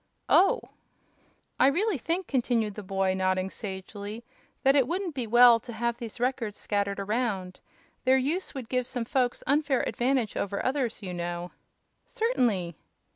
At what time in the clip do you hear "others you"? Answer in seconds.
10.65-11.13